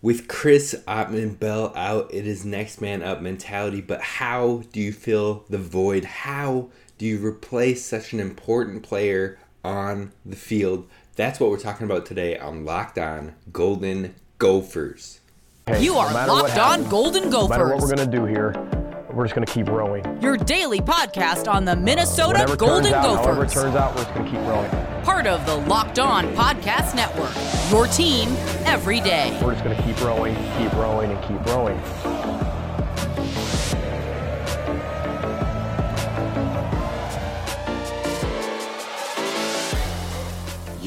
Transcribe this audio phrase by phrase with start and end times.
[0.00, 3.80] With Chris Autman-Bell out, it is next man up mentality.
[3.80, 6.04] But how do you fill the void?
[6.04, 10.88] How do you replace such an important player on the field?
[11.16, 15.18] That's what we're talking about today on Locked On Golden Gophers.
[15.66, 17.48] Hey, you are no Locked On Golden Gophers.
[17.48, 18.52] No matter what we're going to do here,
[19.18, 20.22] we're just going to keep rowing.
[20.22, 23.26] Your daily podcast on the Minnesota uh, Golden out, Gophers.
[23.26, 24.70] However it turns out, we're just going to keep rowing.
[25.02, 27.34] Part of the Locked On Podcast Network.
[27.72, 28.28] Your team
[28.64, 29.36] every day.
[29.42, 32.47] We're just going to keep rowing, keep rowing, and keep rowing.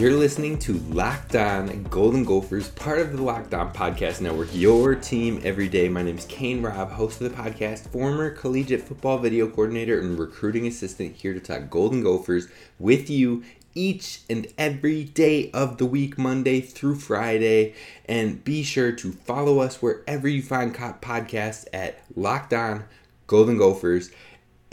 [0.02, 4.96] You're listening to Locked On Golden Gophers, part of the Locked On Podcast Network, your
[4.96, 5.90] team every day.
[5.90, 10.18] My name is Kane Robb, host of the podcast, former collegiate football video coordinator and
[10.18, 12.48] recruiting assistant here to talk Golden Gophers
[12.80, 13.44] with you
[13.76, 17.76] each and every day of the week, Monday through Friday.
[18.06, 22.86] And be sure to follow us wherever you find podcasts at Locked On
[23.28, 24.10] Golden Gophers.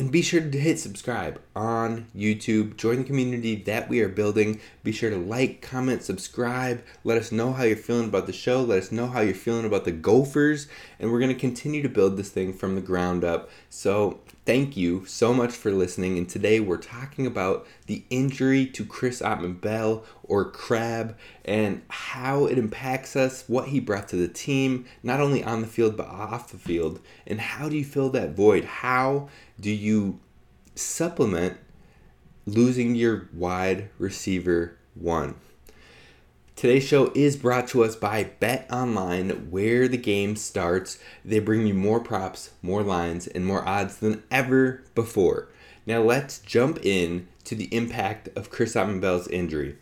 [0.01, 2.77] And be sure to hit subscribe on YouTube.
[2.77, 4.61] Join the community that we are building.
[4.85, 6.85] Be sure to like, comment, subscribe.
[7.03, 8.63] Let us know how you're feeling about the show.
[8.63, 10.69] Let us know how you're feeling about the Gophers.
[11.01, 13.51] And we're going to continue to build this thing from the ground up.
[13.71, 16.17] So Thank you so much for listening.
[16.17, 22.57] And today we're talking about the injury to Chris Autman-Bell or Crab and how it
[22.57, 26.51] impacts us, what he brought to the team, not only on the field but off
[26.51, 26.99] the field.
[27.27, 28.65] And how do you fill that void?
[28.65, 29.29] How
[29.61, 30.19] do you
[30.75, 31.59] supplement
[32.47, 35.35] losing your wide receiver one?
[36.59, 40.99] Today's show is brought to us by Bet Online, where the game starts.
[41.25, 45.51] They bring you more props, more lines, and more odds than ever before.
[45.87, 49.79] Now let's jump in to the impact of Chris Bell's injury.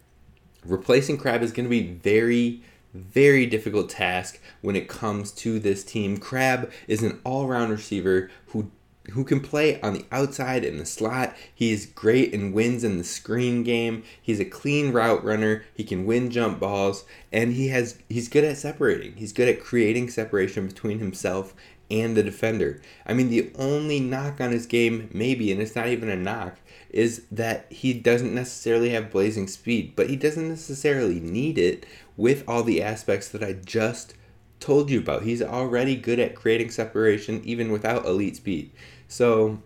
[0.66, 5.82] Replacing Crab is going to be very, very difficult task when it comes to this
[5.82, 6.18] team.
[6.18, 8.70] Crab is an all-round receiver who
[9.12, 11.34] who can play on the outside in the slot.
[11.54, 14.02] He is great and wins in the screen game.
[14.20, 15.64] He's a clean route runner.
[15.74, 19.16] He can win jump balls and he has he's good at separating.
[19.16, 21.54] He's good at creating separation between himself
[21.90, 22.80] and the defender.
[23.06, 26.58] I mean the only knock on his game maybe and it's not even a knock
[26.90, 31.84] is that he doesn't necessarily have blazing speed, but he doesn't necessarily need it
[32.16, 34.14] with all the aspects that I just
[34.60, 35.22] told you about.
[35.22, 38.70] He's already good at creating separation even without elite speed.
[39.08, 39.58] So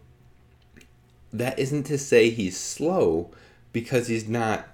[1.32, 3.30] that isn't to say he's slow
[3.72, 4.68] because he's not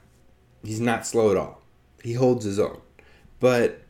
[0.65, 1.62] he's not slow at all.
[2.03, 2.81] He holds his own.
[3.41, 3.82] But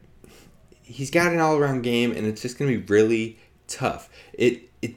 [0.83, 3.39] he's got an all-around game and it's just going to be really
[3.69, 4.09] tough.
[4.33, 4.95] It it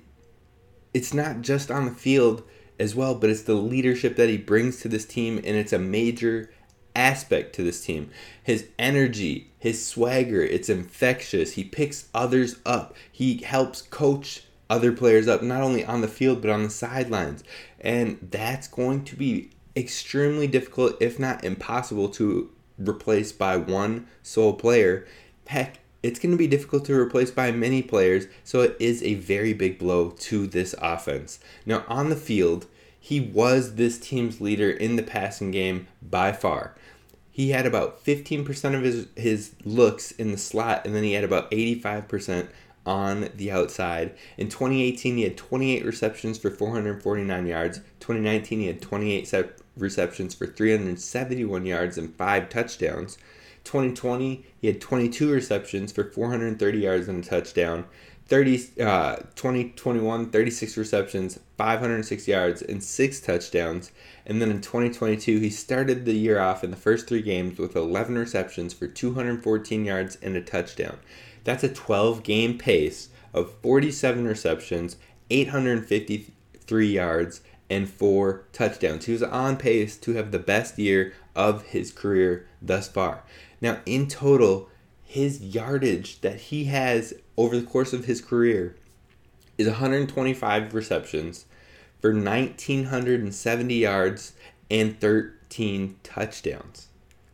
[0.93, 2.43] it's not just on the field
[2.79, 5.79] as well, but it's the leadership that he brings to this team and it's a
[5.79, 6.51] major
[6.95, 8.09] aspect to this team.
[8.43, 11.53] His energy, his swagger, it's infectious.
[11.53, 12.95] He picks others up.
[13.11, 17.43] He helps coach other players up, not only on the field, but on the sidelines.
[17.79, 24.53] And that's going to be extremely difficult, if not impossible, to replace by one sole
[24.53, 25.07] player.
[25.47, 29.15] Heck, it's going to be difficult to replace by many players, so it is a
[29.15, 31.39] very big blow to this offense.
[31.65, 32.67] Now, on the field,
[32.99, 36.75] he was this team's leader in the passing game by far.
[37.31, 41.23] He had about 15% of his, his looks in the slot, and then he had
[41.23, 42.49] about 85%
[42.85, 44.15] on the outside.
[44.37, 47.77] In 2018, he had 28 receptions for 449 yards.
[47.99, 49.33] 2019, he had 28
[49.77, 53.17] receptions for 371 yards and 5 touchdowns.
[53.63, 57.85] 2020, he had 22 receptions for 430 yards and a touchdown.
[58.29, 63.91] 30, uh, 2021, 36 receptions, 506 yards, and 6 touchdowns.
[64.25, 67.75] And then in 2022, he started the year off in the first three games with
[67.75, 70.99] 11 receptions for 214 yards and a touchdown.
[71.43, 74.97] That's a 12 game pace of 47 receptions,
[75.29, 79.05] 853 yards, and four touchdowns.
[79.05, 83.23] He was on pace to have the best year of his career thus far.
[83.61, 84.69] Now, in total,
[85.03, 88.75] his yardage that he has over the course of his career
[89.57, 91.45] is 125 receptions
[92.01, 94.33] for 1970 yards
[94.71, 96.87] and 13 touchdowns.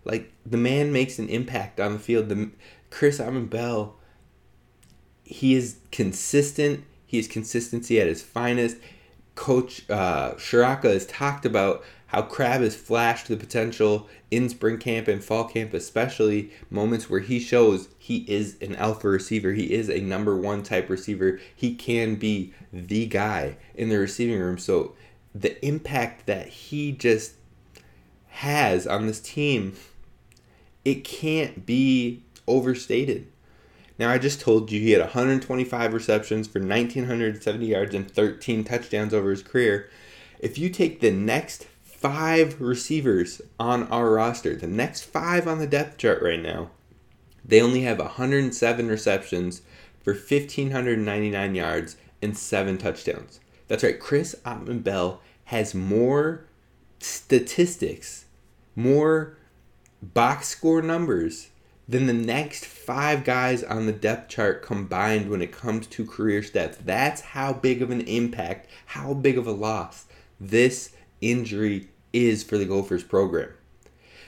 [0.03, 2.29] Like the man makes an impact on the field.
[2.29, 2.49] The
[2.95, 3.93] Chris Autman-Bell,
[5.25, 6.85] he is consistent.
[7.05, 8.77] He is consistency at his finest.
[9.35, 15.09] Coach uh, Ciarrocca has talked about how Crab has flashed the potential in spring camp
[15.09, 19.51] and fall camp, especially moments where he shows he is an alpha receiver.
[19.51, 21.41] He is a number one type receiver.
[21.53, 24.57] He can be the guy in the receiving room.
[24.57, 24.95] So
[25.33, 27.33] the impact that he just
[28.27, 29.75] has on this team,
[30.85, 33.27] it can't be overstated
[33.97, 39.13] Now, I just told you he had 125 receptions for 1,970 yards and 13 touchdowns
[39.13, 39.89] over his career.
[40.39, 45.67] If you take the next five receivers on our roster, the next five on the
[45.67, 46.71] depth chart right now,
[47.43, 49.61] they only have 107 receptions
[50.03, 53.39] for 1,599 yards and seven touchdowns.
[53.67, 56.45] That's right, Chris Autman-Bell has more
[56.99, 58.25] statistics,
[58.75, 59.37] more
[60.01, 61.49] box score numbers
[61.87, 66.41] than the next five guys on the depth chart combined when it comes to career
[66.41, 66.77] stats.
[66.83, 70.05] That's how big of an impact, how big of a loss
[70.39, 70.91] this
[71.21, 73.49] injury is for the Gophers program.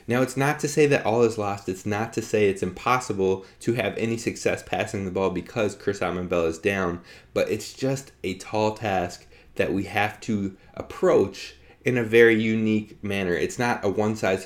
[0.09, 1.67] Now, it's not to say that all is lost.
[1.67, 5.99] It's not to say it's impossible to have any success passing the ball because Chris
[5.99, 7.01] Bell is down,
[7.33, 13.03] but it's just a tall task that we have to approach in a very unique
[13.03, 13.33] manner.
[13.33, 14.43] It's not a one size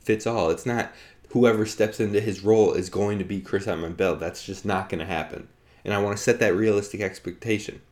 [0.00, 0.50] fits all.
[0.50, 0.92] It's not
[1.36, 4.16] whoever steps into his role is going to be Chris Bell.
[4.16, 5.48] That's just not going to happen.
[5.84, 7.82] And I want to set that realistic expectation.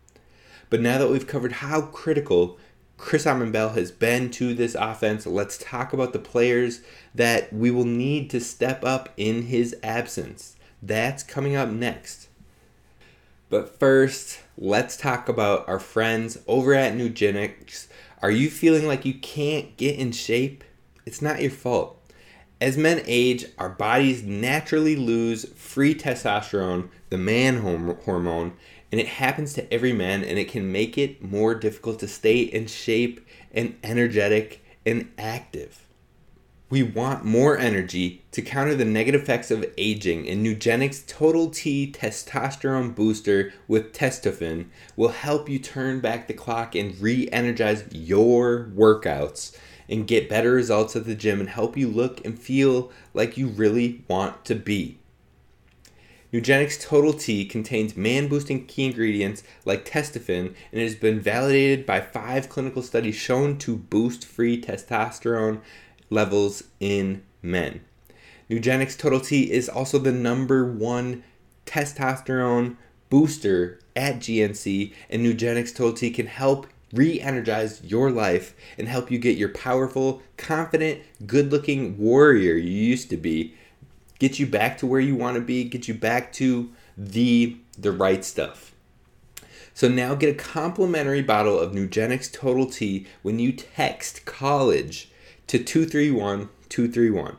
[0.71, 2.59] But now that we've covered how critical
[2.97, 5.27] Chris Bell has been to this offense.
[5.27, 6.81] Let's talk about the players
[7.15, 10.57] that we will need to step up in his absence.
[10.83, 12.29] That's coming up next.
[13.51, 17.89] But first, let's talk about our friends over at Nugenix.
[18.23, 20.65] Are you feeling like you can't get in shape?
[21.05, 22.01] It's not your fault.
[22.61, 27.59] As men age, our bodies naturally lose free testosterone, the man
[28.05, 28.53] hormone,
[28.93, 32.41] and it happens to every man and it can make it more difficult to stay
[32.41, 35.85] in shape and energetic and active.
[36.71, 41.93] We want more energy to counter the negative effects of aging, and Nugenix Total T
[41.93, 44.67] Testosterone Booster with Testofen
[44.97, 49.57] will help you turn back the clock and re energize your workouts
[49.89, 53.49] and get better results at the gym and help you look and feel like you
[53.49, 54.99] really want to be.
[56.33, 61.87] Nugenix Total T contains man boosting key ingredients like testofen and it has been validated
[61.87, 65.61] by five clinical studies shown to boost free testosterone
[66.11, 67.83] levels in men.
[68.51, 71.23] Nugenix Total T is also the number one
[71.67, 72.77] testosterone
[73.11, 79.11] booster at GNC, and Nugenix Total T can help re energize your life and help
[79.11, 83.55] you get your powerful, confident, good looking warrior you used to be
[84.19, 87.93] get you back to where you want to be, get you back to the the
[87.93, 88.73] right stuff.
[89.75, 95.11] So now get a complimentary bottle of Nugenix Total T when you text college
[95.49, 97.37] to 231 231.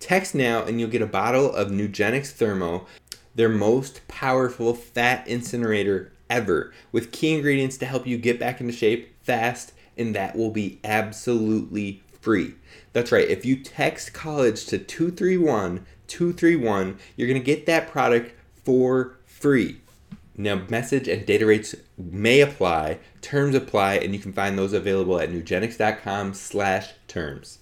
[0.00, 2.86] Text now and you'll get a bottle of Nugenix Thermo,
[3.34, 8.72] their most powerful fat incinerator ever, with key ingredients to help you get back into
[8.72, 12.54] shape fast, and that will be absolutely free.
[12.92, 18.34] That's right, if you text college to 231 231, you're going to get that product
[18.64, 19.80] for free.
[20.36, 25.18] Now, message and data rates may apply, terms apply, and you can find those available
[25.18, 27.58] at nugenix.com slash terms.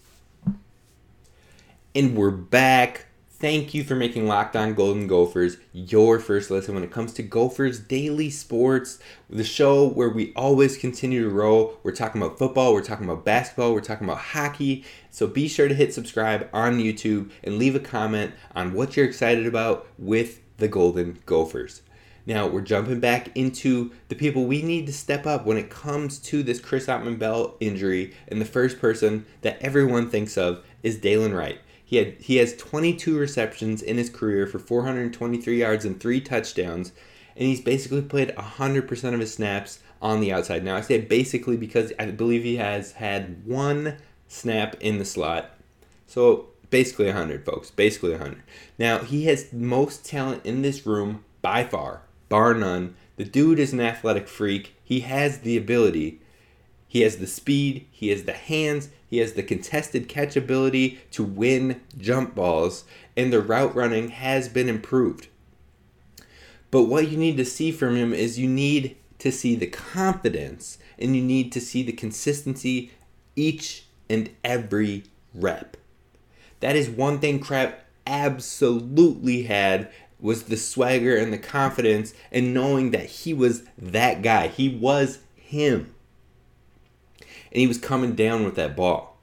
[1.94, 3.05] And we're back.
[3.38, 7.22] Thank you for making Locked On Golden Gophers your first listen when it comes to
[7.22, 8.98] Gophers Daily Sports,
[9.28, 11.78] the show where we always continue to roll.
[11.82, 14.86] We're talking about football, we're talking about basketball, we're talking about hockey.
[15.10, 19.04] So be sure to hit subscribe on YouTube and leave a comment on what you're
[19.04, 21.82] excited about with the Golden Gophers.
[22.24, 26.18] Now we're jumping back into the people we need to step up when it comes
[26.20, 31.36] to this Chris Autman-Bell injury, and the first person that everyone thinks of is Dylan
[31.36, 31.58] Wright.
[31.86, 36.90] He had he has 22 receptions in his career for 423 yards and three touchdowns,
[37.36, 40.64] and he's basically played 100% of his snaps on the outside.
[40.64, 45.52] Now I say basically because I believe he has had one snap in the slot,
[46.08, 47.70] so basically 100, folks.
[47.70, 48.42] Basically 100.
[48.80, 52.96] Now he has most talent in this room by far, bar none.
[53.14, 54.74] The dude is an athletic freak.
[54.82, 56.20] He has the ability.
[56.88, 61.22] He has the speed, he has the hands, he has the contested catch ability to
[61.22, 62.84] win jump balls,
[63.16, 65.28] and the route running has been improved.
[66.70, 70.78] But what you need to see from him is you need to see the confidence
[70.98, 72.90] and you need to see the consistency
[73.34, 75.76] each and every rep.
[76.60, 77.74] That is one thing Crab
[78.06, 84.48] absolutely had was the swagger and the confidence and knowing that he was that guy.
[84.48, 85.94] He was him
[87.56, 89.16] and he was coming down with that ball.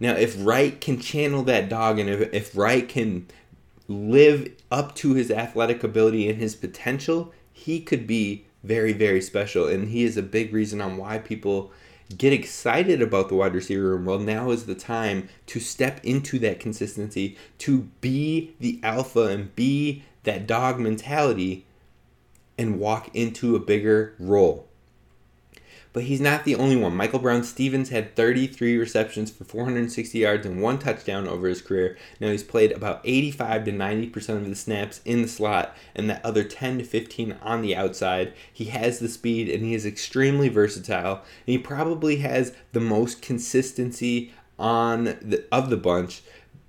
[0.00, 3.26] Now, if Wright can channel that dog and if, if Wright can
[3.88, 9.68] live up to his athletic ability and his potential, he could be very, very special.
[9.68, 11.70] And he is a big reason on why people
[12.16, 16.38] get excited about the wide receiver room, well, now is the time to step into
[16.38, 21.66] that consistency, to be the alpha and be that dog mentality
[22.56, 24.68] and walk into a bigger role.
[25.92, 26.96] But he's not the only one.
[26.96, 31.98] Michael Brown-Stephens had 33 receptions for 460 yards and one touchdown over his career.
[32.18, 36.24] Now he's played about 85 to 90% of the snaps in the slot and that
[36.24, 38.32] other 10 to 15 on the outside.
[38.50, 41.16] He has the speed and he is extremely versatile.
[41.16, 46.22] And he probably has the most consistency on the of the bunch,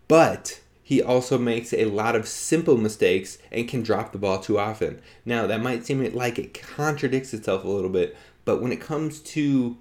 [0.07, 4.59] but he also makes a lot of simple mistakes and can drop the ball too
[4.59, 5.01] often.
[5.25, 9.19] Now, that might seem like it contradicts itself a little bit, but when it comes
[9.19, 9.77] to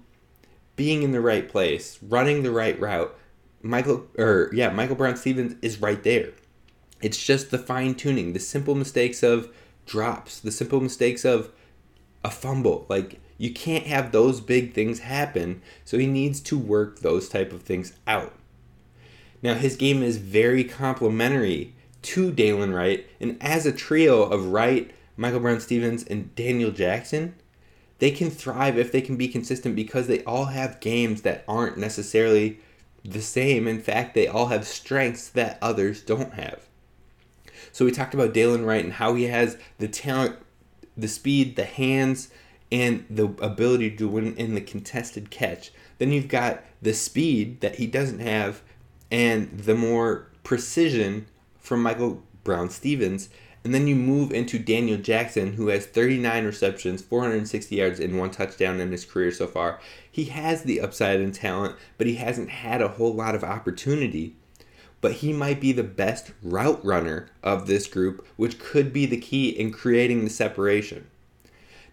[0.75, 3.15] being in the right place, running the right route,
[3.61, 6.31] Michael or yeah, Michael Brown-Stephens is right there.
[7.01, 9.53] It's just the fine tuning, the simple mistakes of
[9.85, 11.51] drops, the simple mistakes of
[12.23, 12.85] a fumble.
[12.89, 17.51] Like you can't have those big things happen, so he needs to work those type
[17.51, 18.33] of things out.
[19.41, 24.91] Now his game is very complementary to Dylan Wright, and as a trio of Wright,
[25.15, 27.35] Michael Brown-Stephens, and Daniel Jackson,
[28.03, 31.77] they can thrive if they can be consistent because they all have games that aren't
[31.77, 32.59] necessarily
[33.05, 33.65] the same.
[33.65, 36.67] In fact, they all have strengths that others don't have.
[37.71, 40.35] So we talked about Dylan Wright and how he has the talent,
[40.97, 42.29] the speed, the hands,
[42.69, 45.71] and the ability to win in the contested catch.
[45.97, 48.63] Then you've got the speed that he doesn't have
[49.11, 53.29] and the more precision from Michael Brown-Stephens
[53.63, 58.29] and then you move into Daniel Jackson, who has 39 receptions, 460 yards, and one
[58.29, 59.79] touchdown in his career so far.
[60.11, 64.35] He has the upside and talent, but he hasn't had a whole lot of opportunity.
[64.99, 69.19] But he might be the best route runner of this group, which could be the
[69.19, 71.07] key in creating the separation.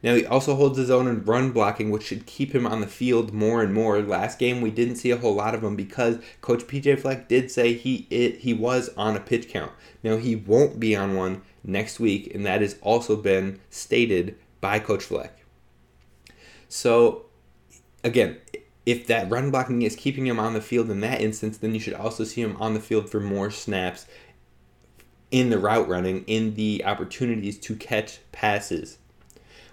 [0.03, 2.87] Now he also holds his own in run blocking, which should keep him on the
[2.87, 4.01] field more and more.
[4.01, 7.51] Last game we didn't see a whole lot of him because Coach PJ Fleck did
[7.51, 9.73] say he it, he was on a pitch count.
[10.03, 14.79] Now he won't be on one next week, and that has also been stated by
[14.79, 15.45] Coach Fleck.
[16.69, 17.27] So
[18.05, 18.39] again,
[18.87, 21.81] if that run blocking is keeping him on the field in that instance, then you
[21.81, 24.07] should also see him on the field for more snaps
[25.31, 28.99] in the route running, in the opportunities to catch passes.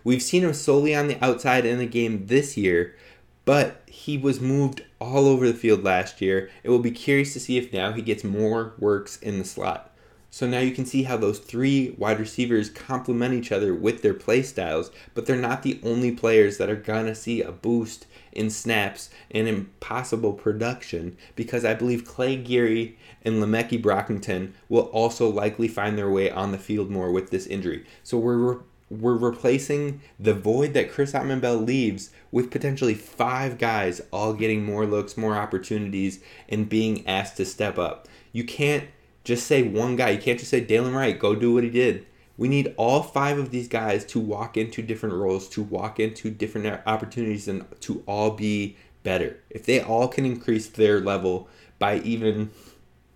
[0.03, 2.95] We've seen him solely on the outside in the game this year,
[3.43, 6.49] but he was moved all over the field last year.
[6.63, 9.86] It will be curious to see if now he gets more works in the slot.
[10.29, 14.13] So now you can see how those three wide receivers complement each other with their
[14.13, 18.49] play styles, but they're not the only players that are gonna see a boost in
[18.49, 25.27] snaps and in possible production because I believe Clay Geary and Le'Meke Brockington will also
[25.29, 27.85] likely find their way on the field more with this injury.
[28.03, 34.33] So we're we're replacing the void that Chris Autman-Bell leaves with potentially five guys all
[34.33, 38.07] getting more looks, more opportunities, and being asked to step up.
[38.31, 38.85] You can't
[39.27, 40.11] just say one guy.
[40.11, 42.05] You can't just say Dylan Wright, go do what he did.
[42.37, 46.29] We need all five of these guys to walk into different roles, to walk into
[46.29, 49.37] different opportunities, and to all be better.
[49.49, 52.51] If they all can increase their level by even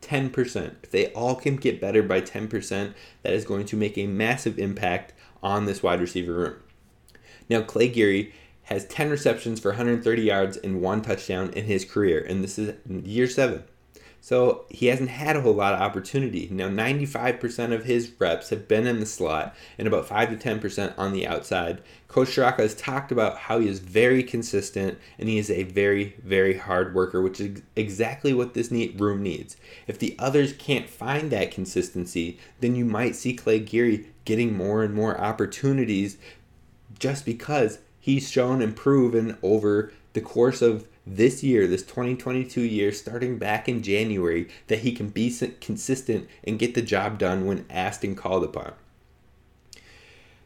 [0.01, 4.07] 10%, if they all can get better by 10%, that is going to make a
[4.07, 6.55] massive impact on this wide receiver room.
[7.49, 12.25] Now, Clay Geary has 10 receptions for 130 yards and one touchdown in his career,
[12.27, 13.63] and this is year seven.
[14.23, 16.47] So he hasn't had a whole lot of opportunity.
[16.51, 20.93] Now, 95% of his reps have been in the slot and about 5 to 10%
[20.95, 21.81] on the outside.
[22.07, 26.15] Coach Ciarrocca has talked about how he is very consistent and he is a very,
[26.23, 29.57] very hard worker, which is exactly what this room needs.
[29.87, 34.83] If the others can't find that consistency, then you might see Clay Geary getting more
[34.83, 36.19] and more opportunities
[36.99, 42.91] just because he's shown and proven over the course of this year, this 2022 year,
[42.91, 47.65] starting back in January, that he can be consistent and get the job done when
[47.69, 48.73] asked and called upon.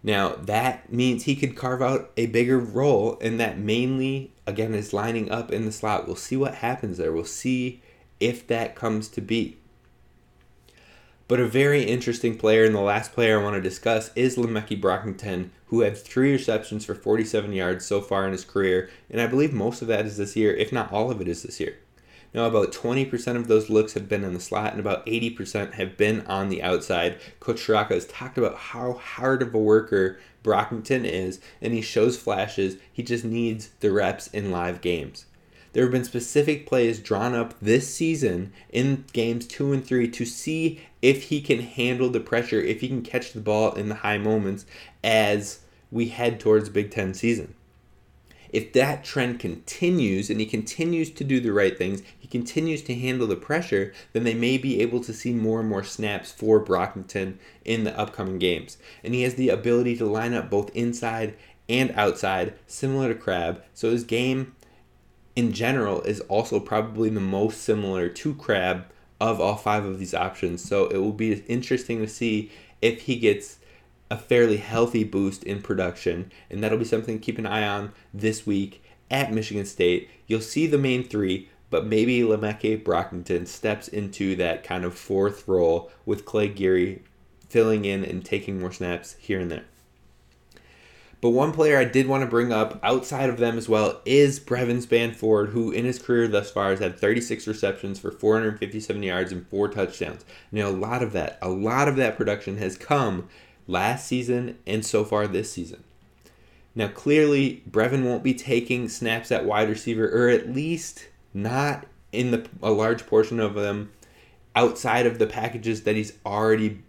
[0.02, 4.94] Now, that means he could carve out a bigger role, and that mainly, again, is
[4.94, 6.06] lining up in the slot.
[6.06, 7.12] We'll see what happens there.
[7.12, 7.82] We'll see
[8.20, 9.58] if that comes to be.
[11.28, 14.80] But a very interesting player, and the last player I want to discuss is Le'Meke
[14.80, 19.26] Brockington, who had three receptions for 47 yards so far in his career, and I
[19.26, 21.78] believe most of that is this year, if not all of it is this year.
[22.32, 25.98] Now, about 20% of those looks have been in the slot, and about 80% have
[25.98, 27.18] been on the outside.
[27.40, 32.20] Coach Ciarrocca has talked about how hard of a worker Brockington is, and he shows
[32.20, 32.78] flashes.
[32.94, 35.26] He just needs the reps in live games.
[35.76, 40.24] There have been specific plays drawn up this season in games two and three to
[40.24, 43.96] see if he can handle the pressure, if he can catch the ball in the
[43.96, 44.66] high moments
[45.04, 45.60] as
[45.92, 47.56] we head towards Big Ten season.
[48.54, 52.96] If that trend continues and he continues to do the right things, he continues to
[52.96, 56.64] handle the pressure, then they may be able to see more and more snaps for
[56.64, 58.78] Brockington in the upcoming games.
[59.04, 61.36] And he has the ability to line up both inside
[61.68, 63.62] and outside, similar to Crab.
[63.74, 64.56] So his game
[65.36, 68.86] in general is also probably the most similar to Crab
[69.20, 70.64] of all five of these options.
[70.64, 72.52] So it will be interesting to see
[72.82, 73.60] if he gets
[74.10, 77.92] a fairly healthy boost in production, and that'll be something to keep an eye on
[78.14, 80.10] this week at Michigan State.
[80.28, 85.48] You'll see the main three, but maybe Le'Meke Brockington steps into that kind of fourth
[85.48, 87.02] role with Clay Geary
[87.50, 89.66] filling in and taking more snaps here and there.
[91.22, 94.40] But one player I did want to bring up outside of them as well is
[94.40, 99.32] Brevin Spann-Ford, who in his career thus far has had 36 receptions for 457 yards
[99.32, 100.26] and four touchdowns.
[100.52, 103.28] Now, a lot of that, a lot of that production has come
[103.68, 105.84] last season and so far this season.
[106.76, 112.32] Now, clearly, Brevin won't be taking snaps at wide receiver, or at least not in
[112.32, 113.92] the a large portion of them
[114.56, 116.82] outside of the packages that he's already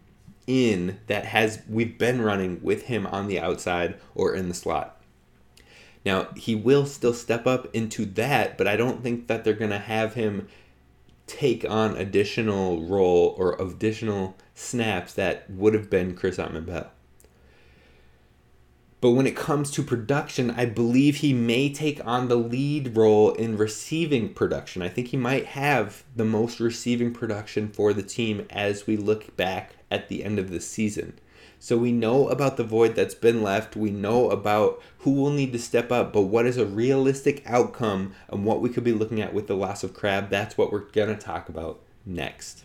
[0.47, 5.00] in that has we've been running with him on the outside or in the slot.
[6.05, 9.73] Now, he will still step up into that, but I don't think that they're going
[9.73, 10.49] to have him
[11.26, 16.93] take on additional role or additional snaps that would have been Chris Autman-Bell.
[19.06, 23.30] But when it comes to production, I believe he may take on the lead role
[23.34, 24.82] in receiving production.
[24.82, 29.36] I think he might have the most receiving production for the team as we look
[29.36, 31.20] back at the end of the season.
[31.60, 33.76] So we know about the void that's been left.
[33.76, 38.12] We know about who will need to step up, but what is a realistic outcome
[38.28, 40.80] and what we could be looking at with the loss of Crab, that's what we're
[40.80, 42.64] going to talk about next.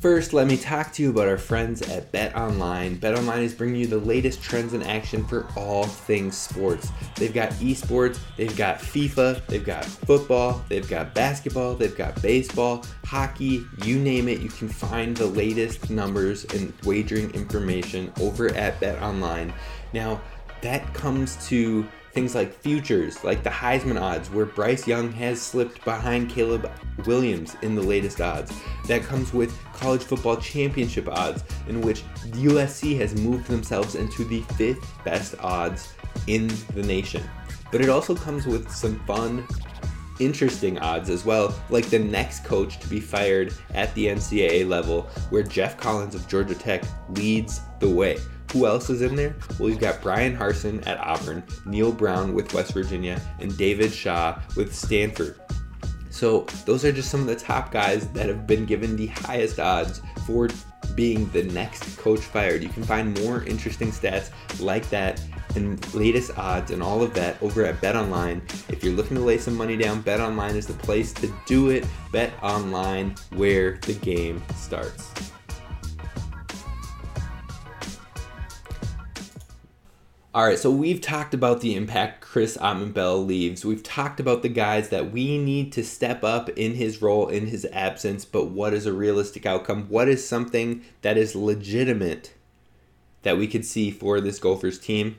[0.00, 2.96] First, let me talk to you about our friends at Bet Online.
[2.96, 6.90] Bet Online is bringing you the latest trends in action for all things sports.
[7.16, 12.82] They've got esports, they've got FIFA, they've got football, they've got basketball, they've got baseball,
[13.04, 14.40] hockey, you name it.
[14.40, 19.52] You can find the latest numbers and wagering information over at Bet Online.
[19.92, 20.22] Now,
[20.62, 25.84] that comes to things like futures, like the Heisman odds, where Bryce Young has slipped
[25.84, 26.70] behind Caleb
[27.06, 28.52] Williams in the latest odds.
[28.88, 34.42] That comes with college football championship odds, in which USC has moved themselves into the
[34.56, 35.94] fifth best odds
[36.26, 37.22] in the nation.
[37.70, 39.46] But it also comes with some fun,
[40.18, 45.02] interesting odds as well, like the next coach to be fired at the NCAA level,
[45.30, 48.18] where Geoff Collins of Georgia Tech leads the way.
[48.52, 49.36] Who else is in there?
[49.58, 54.40] Well, you've got Bryan Harsin at Auburn, Neal Brown with West Virginia, and David Shaw
[54.56, 55.40] with Stanford.
[56.10, 59.60] So, those are just some of the top guys that have been given the highest
[59.60, 60.48] odds for
[60.96, 62.62] being the next coach fired.
[62.62, 65.22] You can find more interesting stats like that
[65.54, 68.42] and latest odds and all of that over at Bet Online.
[68.68, 71.70] If you're looking to lay some money down, Bet Online is the place to do
[71.70, 71.86] it.
[72.12, 75.12] Bet Online, where the game starts.
[80.32, 83.64] All right, so we've talked about the impact Chris Autman-Bell leaves.
[83.64, 87.48] We've talked about the guys that we need to step up in his role in
[87.48, 89.86] his absence, but what is a realistic outcome?
[89.88, 92.32] What is something that is legitimate
[93.22, 95.16] that we could see for this Gophers team?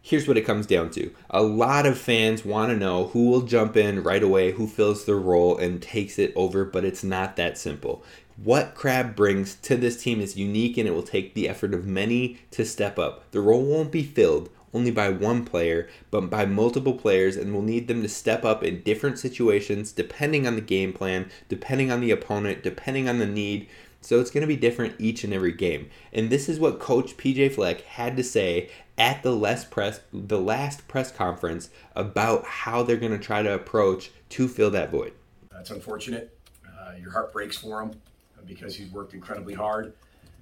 [0.00, 1.10] Here's what it comes down to.
[1.28, 5.04] A lot of fans want to know who will jump in right away, who fills
[5.04, 8.04] the role and takes it over, but it's not that simple
[8.36, 11.86] what Crab brings to this team is unique and it will take the effort of
[11.86, 13.30] many to step up.
[13.30, 17.62] The role won't be filled only by one player, but by multiple players, and we'll
[17.62, 22.00] need them to step up in different situations depending on the game plan, depending on
[22.00, 23.68] the opponent, depending on the need.
[24.00, 25.90] So it's going to be different each and every game.
[26.12, 30.40] And this is what coach PJ Fleck had to say at the last press the
[30.40, 35.12] last press conference about how they're going to try to approach to fill that void.
[35.50, 36.36] That's unfortunate.
[36.66, 38.00] Uh, your heart breaks for them
[38.46, 39.92] because he's worked incredibly hard.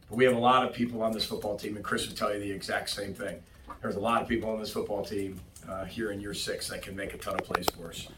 [0.09, 2.33] But we have a lot of people on this football team, and Chris would tell
[2.33, 3.41] you the exact same thing.
[3.81, 6.83] There's a lot of people on this football team uh, here in year six that
[6.83, 8.09] can make a ton of plays for us.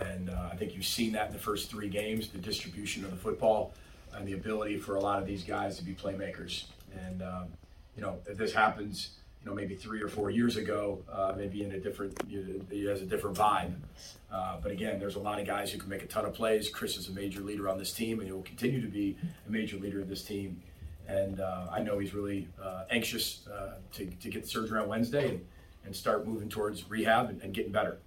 [0.00, 3.10] And uh, I think you've seen that in the first three games the distribution of
[3.10, 3.72] the football
[4.14, 6.64] and the ability for a lot of these guys to be playmakers.
[7.06, 7.46] And, um,
[7.96, 9.10] you know, if this happens,
[9.42, 12.64] you know, maybe three or four years ago, uh, maybe in a different, you know,
[12.70, 13.72] he has a different vibe.
[14.30, 16.68] Uh, but again, there's a lot of guys who can make a ton of plays.
[16.68, 19.50] Chris is a major leader on this team, and he will continue to be a
[19.50, 20.60] major leader of this team.
[21.06, 25.30] And uh, I know he's really uh, anxious uh, to, to get surgery on Wednesday
[25.30, 25.46] and,
[25.86, 27.98] and start moving towards rehab and, and getting better.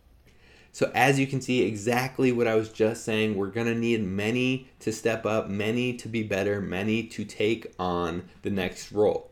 [0.73, 4.03] So as you can see, exactly what I was just saying, we're going to need
[4.03, 9.30] many to step up, many to be better, many to take on the next role.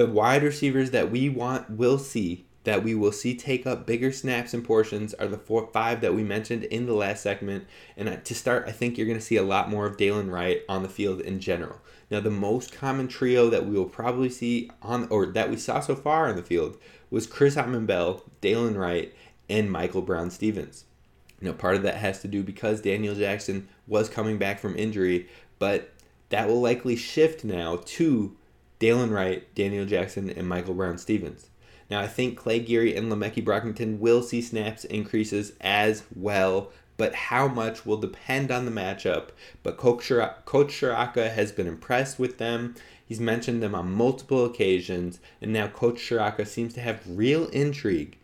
[0.00, 4.10] The wide receivers that we want will see that we will see take up bigger
[4.10, 7.66] snaps and portions are the four five that we mentioned in the last segment.
[7.98, 10.62] And to start, I think you're going to see a lot more of Dylan Wright
[10.70, 11.82] on the field in general.
[12.10, 15.80] Now, the most common trio that we will probably see on or that we saw
[15.80, 16.78] so far on the field
[17.10, 19.14] was Chris Autman-Bell, Dylan Wright,
[19.50, 20.86] and Michael Brown-Stephens.
[21.42, 25.28] Now, part of that has to do because Daniel Jackson was coming back from injury,
[25.58, 25.92] but
[26.30, 28.34] that will likely shift now to
[28.80, 31.50] Dylan Wright, Daniel Jackson, and Michael Brown-Stephens.
[31.90, 37.14] Now, I think Clay Geary and Le'Meke Brockington will see snaps increases as well, but
[37.14, 39.28] how much will depend on the matchup.
[39.62, 42.74] But Coach Ciarrocca has been impressed with them.
[43.04, 48.16] He's mentioned them on multiple occasions, and now Coach Ciarrocca seems to have real intrigue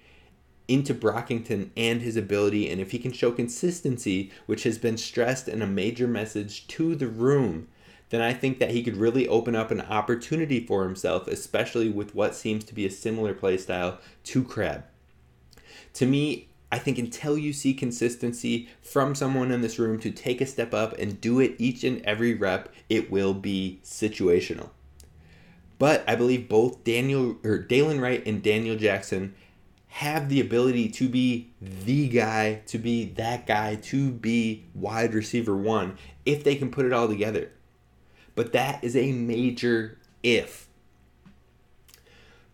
[0.68, 5.48] into Brockington and his ability, and if he can show consistency, which has been stressed
[5.48, 7.68] in a major message to the room,
[8.10, 12.14] then I think that he could really open up an opportunity for himself, especially with
[12.14, 14.84] what seems to be a similar play style to Crab.
[15.94, 20.40] To me, I think until you see consistency from someone in this room to take
[20.40, 24.70] a step up and do it each and every rep, it will be situational.
[25.78, 29.34] But I believe both Daniel or Dylan Wright and Daniel Jackson
[29.88, 35.56] have the ability to be the guy, to be that guy, to be wide receiver
[35.56, 37.50] one if they can put it all together.
[38.36, 40.68] But that is a major if.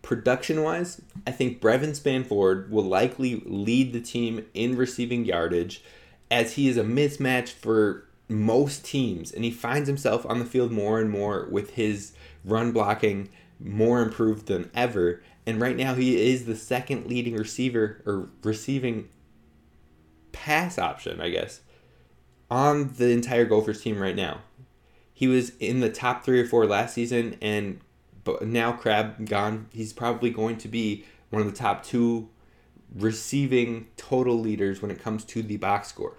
[0.01, 5.83] Production wise, I think Brevin Spann-Ford will likely lead the team in receiving yardage
[6.31, 10.71] as he is a mismatch for most teams and he finds himself on the field
[10.71, 15.21] more and more with his run blocking more improved than ever.
[15.45, 19.09] And right now, he is the second leading receiver or receiving
[20.31, 21.61] pass option, I guess,
[22.49, 24.41] on the entire Gophers team right now.
[25.23, 27.79] He was in the top three or four last season, and
[28.25, 29.67] but now Crab gone.
[29.71, 32.27] He's probably going to be one of the top two
[32.93, 36.17] receiving total leaders when it comes to the box score.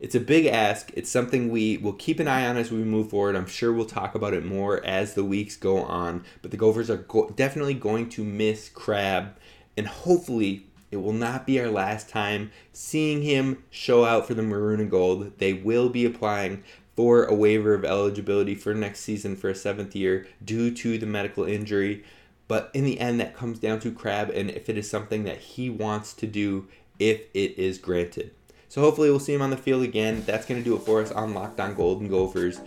[0.00, 0.90] It's a big ask.
[0.94, 3.36] It's something we will keep an eye on as we move forward.
[3.36, 6.24] I'm sure we'll talk about it more as the weeks go on.
[6.42, 9.36] But the Gophers are go- definitely going to miss Crab,
[9.76, 14.42] and hopefully it will not be our last time seeing him show out for the
[14.42, 15.38] maroon and gold.
[15.38, 16.64] They will be applying
[16.96, 21.06] for a waiver of eligibility for next season for a seventh year due to the
[21.06, 22.02] medical injury.
[22.48, 25.38] But in the end, that comes down to Crab and if it is something that
[25.38, 28.30] he wants to do, if it is granted.
[28.68, 30.22] So hopefully we'll see him on the field again.
[30.26, 32.60] That's going to do it for us on Locked On Golden Gophers.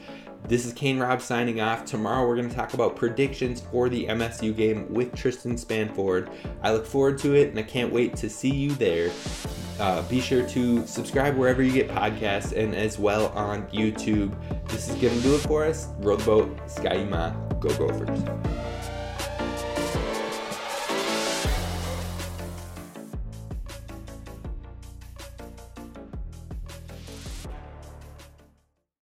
[0.48, 1.86] This is Kane Rob signing off.
[1.86, 6.30] Tomorrow we're going to talk about predictions for the MSU game with Tristan Spanford.
[6.64, 9.12] I look forward to it and I can't wait to see you there.
[9.80, 14.36] Uh, be sure to subscribe wherever you get podcasts and as well on YouTube.
[14.70, 15.88] This is going to do it for us.
[16.00, 16.58] Row the boat,
[17.60, 18.69] go Gophers.